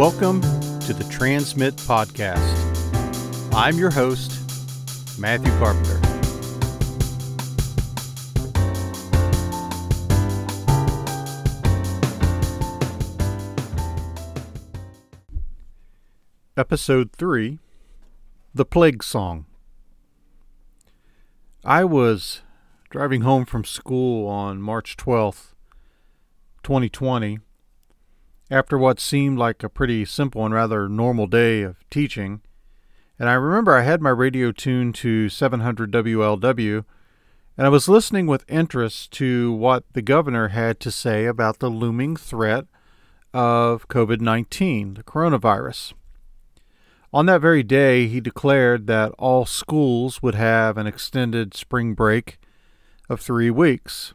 [0.00, 2.40] Welcome to the Transmit Podcast.
[3.52, 4.32] I'm your host,
[5.20, 6.00] Matthew Carpenter.
[16.56, 17.58] Episode 3
[18.54, 19.44] The Plague Song.
[21.62, 22.40] I was
[22.88, 25.52] driving home from school on March 12th,
[26.62, 27.40] 2020,
[28.50, 32.40] after what seemed like a pretty simple and rather normal day of teaching.
[33.18, 36.84] And I remember I had my radio tuned to 700 WLW,
[37.56, 41.68] and I was listening with interest to what the governor had to say about the
[41.68, 42.66] looming threat
[43.32, 45.92] of COVID 19, the coronavirus.
[47.12, 52.38] On that very day, he declared that all schools would have an extended spring break
[53.08, 54.14] of three weeks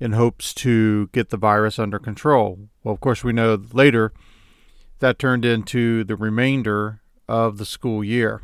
[0.00, 2.68] in hopes to get the virus under control.
[2.82, 4.12] Well, of course, we know later
[4.98, 8.42] that turned into the remainder of the school year.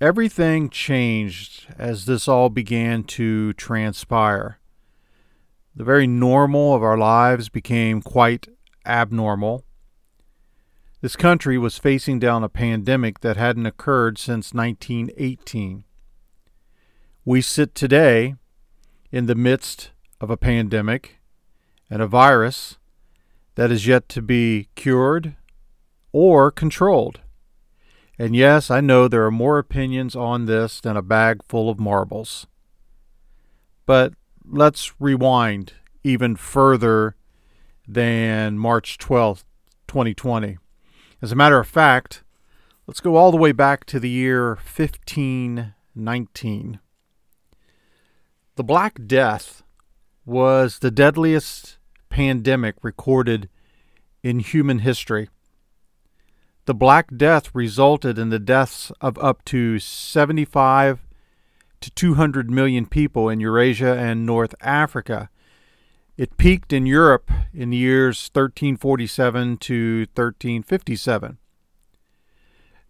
[0.00, 4.58] Everything changed as this all began to transpire.
[5.74, 8.48] The very normal of our lives became quite
[8.84, 9.64] abnormal
[11.00, 15.84] this country was facing down a pandemic that hadn't occurred since 1918.
[17.24, 18.34] We sit today
[19.12, 21.18] in the midst of a pandemic
[21.88, 22.78] and a virus
[23.56, 25.36] that is yet to be cured
[26.12, 27.20] or controlled.
[28.18, 31.80] And yes, I know there are more opinions on this than a bag full of
[31.80, 32.46] marbles.
[33.86, 34.12] But
[34.44, 35.72] let's rewind
[36.04, 37.16] even further
[37.88, 39.44] than March 12th,
[39.88, 40.58] 2020.
[41.22, 42.22] As a matter of fact,
[42.86, 46.80] let's go all the way back to the year 1519.
[48.60, 49.62] The Black Death
[50.26, 51.78] was the deadliest
[52.10, 53.48] pandemic recorded
[54.22, 55.30] in human history.
[56.66, 61.06] The Black Death resulted in the deaths of up to 75
[61.80, 65.30] to 200 million people in Eurasia and North Africa
[66.18, 71.38] it peaked in Europe in the years 1347 to 1357.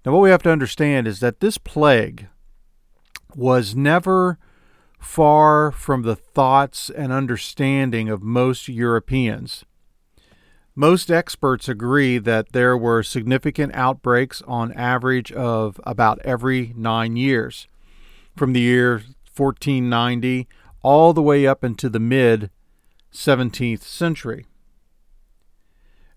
[0.04, 2.26] Now, what we have to understand is that this plague
[3.36, 4.36] was never
[5.00, 9.64] far from the thoughts and understanding of most Europeans.
[10.76, 17.66] Most experts agree that there were significant outbreaks on average of about every nine years,
[18.36, 19.02] from the year
[19.36, 20.46] 1490
[20.82, 22.50] all the way up into the mid
[23.12, 24.46] 17th century.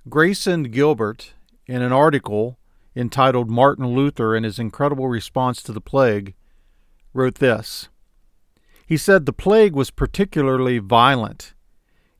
[0.08, 1.34] Grayson Gilbert,
[1.66, 2.58] in an article
[2.96, 6.36] entitled Martin Luther and His Incredible Response to the Plague,
[7.14, 7.90] wrote this.
[8.86, 11.54] He said the plague was particularly violent.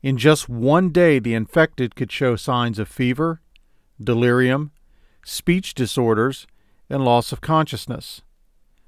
[0.02, 3.40] In just one day, the infected could show signs of fever,
[4.02, 4.70] delirium,
[5.24, 6.46] speech disorders,
[6.90, 8.22] and loss of consciousness.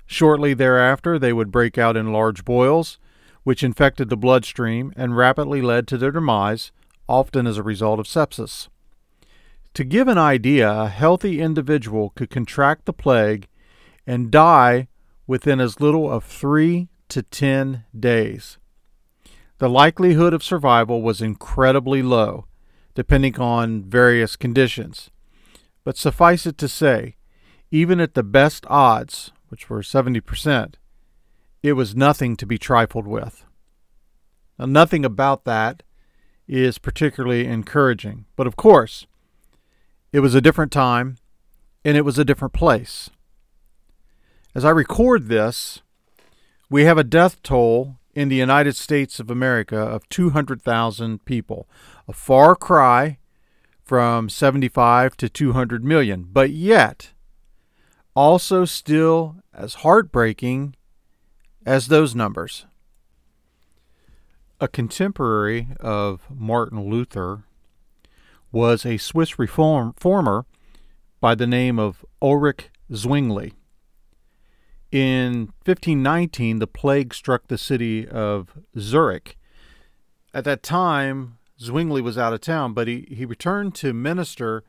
[0.07, 2.99] Shortly thereafter, they would break out in large boils,
[3.43, 6.73] which infected the bloodstream and rapidly led to their demise,
[7.09, 8.69] often as a result of sepsis.
[9.75, 13.47] To give an idea, a healthy individual could contract the plague
[14.07, 14.89] and die
[15.27, 18.59] within as little of three to ten days.
[19.59, 22.47] The likelihood of survival was incredibly low,
[22.95, 25.11] depending on various conditions.
[25.85, 27.17] But suffice it to say,
[27.71, 30.75] even at the best odds, which were 70%,
[31.63, 33.45] it was nothing to be trifled with.
[34.59, 35.83] Now, nothing about that
[36.47, 38.27] is particularly encouraging.
[38.37, 39.07] But of course,
[40.13, 41.17] it was a different time
[41.85, 43.11] and it was a different place.
[44.55, 45.83] As I record this,
[46.69, 51.69] we have a death toll in the United States of America of 200,000 people,
[52.09, 53.19] a far cry
[53.85, 57.13] from 75 to 200 million, but yet
[58.15, 60.75] also still as heartbreaking
[61.65, 62.67] as those numbers.
[64.61, 67.45] A contemporary of Martin Luther
[68.51, 70.47] was a Swiss reformer
[71.21, 73.53] by the name of Ulrich Zwingli.
[74.97, 79.37] In 1519, the plague struck the city of Zurich.
[80.33, 84.65] At that time, Zwingli was out of town, but he, he returned to minister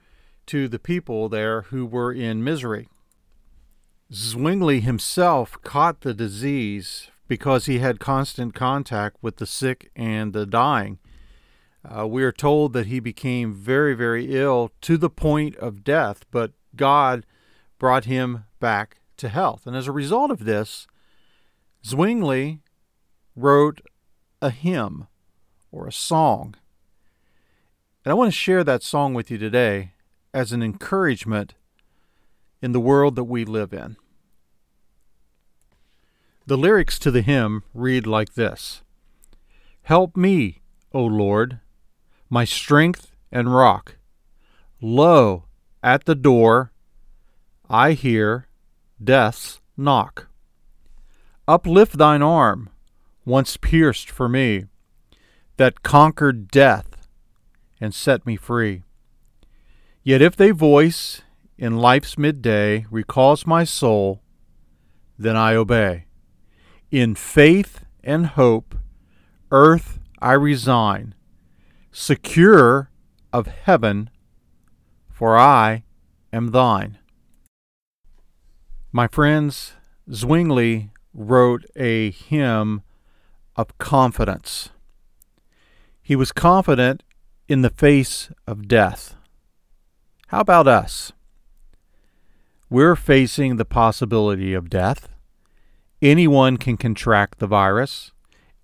[0.48, 2.90] to the people there who were in misery.
[4.14, 10.46] Zwingli himself caught the disease because he had constant contact with the sick and the
[10.46, 11.00] dying.
[11.86, 16.26] Uh, we are told that he became very, very ill to the point of death,
[16.32, 17.26] but God
[17.80, 19.68] brought him back to health.
[19.68, 20.88] And as a result of this,
[21.86, 22.60] Zwingli
[23.36, 23.82] wrote
[24.42, 25.08] a hymn
[25.72, 26.56] or a song.
[28.04, 29.92] And I want to share that song with you today
[30.34, 31.56] as an encouragement
[32.62, 33.98] in the world that we live in.
[36.46, 38.82] The lyrics to the hymn read like this
[39.84, 40.62] Help me,
[40.94, 41.60] O Lord,
[42.30, 43.98] my strength and rock.
[44.82, 45.46] Lo,
[45.84, 46.72] at the door
[47.70, 48.47] I hear
[49.04, 50.28] death's knock.
[51.48, 52.70] Uplift thine arm,
[53.26, 54.66] once pierced for me,
[55.58, 57.08] that conquered death
[57.80, 58.84] and set me free.
[60.04, 61.22] Yet if they voice
[61.58, 64.22] in life's midday recalls my soul,
[65.18, 66.06] then I obey.
[66.92, 68.76] In faith and hope,
[69.52, 71.16] earth I resign,
[71.92, 72.90] secure
[73.34, 74.10] of heaven,
[75.12, 75.84] for I
[76.32, 76.98] am thine.
[78.98, 79.74] My friends,
[80.12, 82.82] Zwingli wrote a hymn
[83.56, 84.70] of confidence.
[86.02, 87.04] He was confident
[87.48, 89.14] in the face of death.
[90.30, 91.14] How about us?
[92.72, 95.10] We're facing the possibility of death.
[96.02, 98.14] Anyone can contract the virus,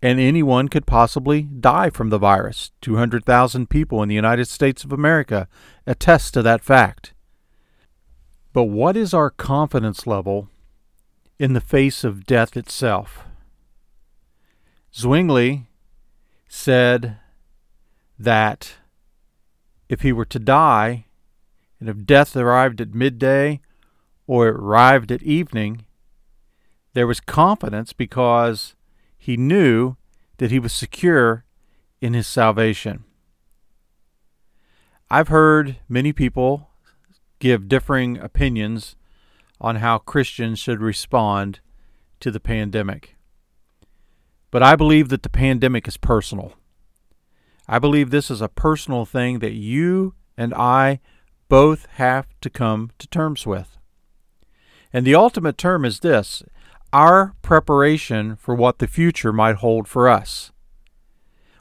[0.02, 2.72] and anyone could possibly die from the virus.
[2.82, 5.48] 200,000 people in the United States of America
[5.86, 7.13] attest to that fact.
[8.54, 10.48] But what is our confidence level
[11.40, 13.26] in the face of death itself?
[14.96, 15.68] Zwingli
[16.48, 17.18] said
[18.20, 18.76] that
[19.90, 21.06] if he were to die,
[21.80, 23.60] and if death arrived at midday
[24.28, 25.86] or it arrived at evening,
[26.94, 28.76] there was confidence because
[29.18, 29.96] he knew
[30.38, 31.44] that he was secure
[32.02, 33.04] in his salvation.
[35.10, 36.70] I've heard many people
[37.44, 38.96] give differing opinions
[39.60, 41.60] on how Christians should respond
[42.22, 43.18] to the pandemic.
[44.50, 46.54] But I believe that the pandemic is personal.
[47.68, 51.02] I believe this is a personal thing that you and I
[51.50, 53.78] both have to come to terms with.
[54.94, 56.44] And the ultimate term is this
[56.94, 60.54] our preparation for what the future might hold for us.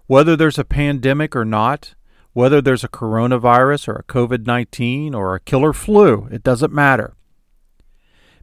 [0.06, 1.96] Whether there's a pandemic or not,
[2.32, 7.14] whether there's a coronavirus or a COVID 19 or a killer flu, it doesn't matter.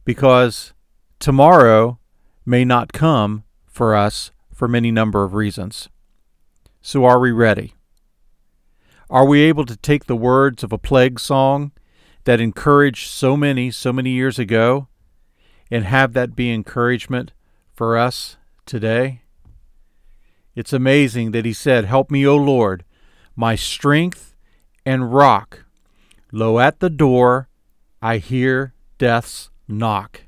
[0.04, 0.72] Because
[1.18, 1.98] tomorrow
[2.46, 5.88] may not come for us for many number of reasons.
[6.80, 7.74] So are we ready?
[9.08, 11.72] Are we able to take the words of a plague song
[12.24, 14.88] that encouraged so many, so many years ago
[15.70, 17.32] and have that be encouragement
[17.72, 18.36] for us
[18.66, 19.22] today?
[20.54, 22.84] It's amazing that he said, Help me, O Lord,
[23.36, 24.34] my strength
[24.84, 25.64] and rock.
[26.32, 27.48] Lo, at the door
[28.02, 30.22] I hear death's knock.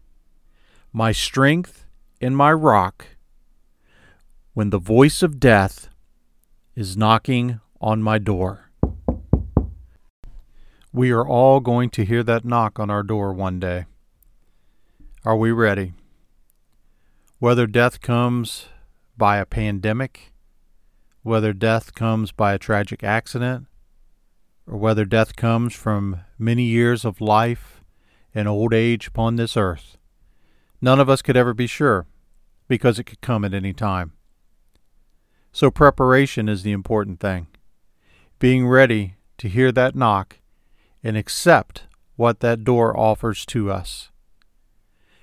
[0.92, 1.86] My strength
[2.20, 3.06] and my rock.
[4.54, 5.88] When the voice of death
[6.74, 8.70] is knocking on my door.
[10.92, 13.86] We are all going to hear that knock on our door one day.
[15.24, 15.94] Are we ready?
[17.38, 18.66] Whether death comes
[19.16, 20.31] by a pandemic,
[21.22, 23.66] whether death comes by a tragic accident,
[24.66, 27.82] or whether death comes from many years of life
[28.34, 29.96] and old age upon this earth,
[30.80, 32.06] none of us could ever be sure
[32.68, 34.12] because it could come at any time.
[35.52, 37.46] So, preparation is the important thing.
[38.38, 40.38] Being ready to hear that knock
[41.04, 41.82] and accept
[42.16, 44.10] what that door offers to us.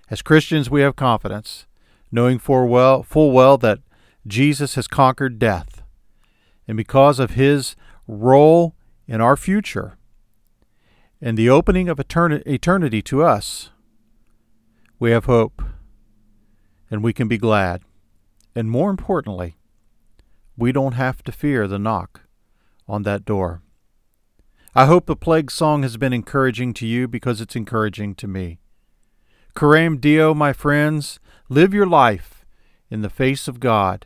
[0.10, 1.66] As Christians, we have confidence,
[2.12, 3.80] knowing full well, full well that
[4.28, 5.79] Jesus has conquered death.
[6.70, 7.76] And because of his
[8.08, 8.76] role
[9.08, 9.98] in our future
[11.20, 13.72] and the opening of eternity to us,
[15.00, 15.64] we have hope
[16.92, 17.82] and we can be glad.
[18.54, 19.58] And more importantly,
[20.56, 22.22] we don't have to fear the knock
[22.88, 23.64] on that door.
[24.76, 28.60] I hope the plague song has been encouraging to you because it's encouraging to me.
[29.56, 32.46] Coram Deo, my friends, live your life
[32.92, 34.06] in the face of God.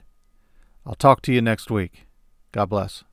[0.86, 2.06] I'll talk to you next week.
[2.54, 3.04] God bless.